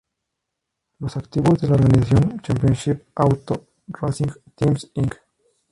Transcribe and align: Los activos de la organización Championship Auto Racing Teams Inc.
Los 0.97 1.15
activos 1.15 1.61
de 1.61 1.67
la 1.67 1.75
organización 1.75 2.41
Championship 2.41 3.03
Auto 3.17 3.67
Racing 3.87 4.31
Teams 4.55 4.89
Inc. 4.95 5.13